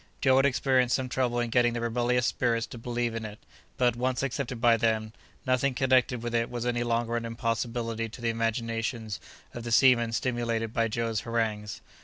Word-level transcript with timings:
Joe 0.19 0.37
had 0.37 0.47
experienced 0.47 0.95
some 0.95 1.09
trouble 1.09 1.39
in 1.39 1.51
getting 1.51 1.73
the 1.73 1.79
rebellious 1.79 2.25
spirits 2.25 2.65
to 2.65 2.79
believe 2.79 3.13
in 3.13 3.23
it; 3.23 3.37
but, 3.77 3.95
once 3.95 4.23
accepted 4.23 4.59
by 4.59 4.75
them, 4.75 5.13
nothing 5.45 5.75
connected 5.75 6.23
with 6.23 6.33
it 6.33 6.49
was 6.49 6.65
any 6.65 6.81
longer 6.83 7.17
an 7.17 7.23
impossibility 7.23 8.09
to 8.09 8.19
the 8.19 8.31
imaginations 8.31 9.19
of 9.53 9.61
the 9.63 9.71
seamen 9.71 10.11
stimulated 10.11 10.73
by 10.73 10.87
Joe's 10.87 11.19
harangues. 11.19 11.81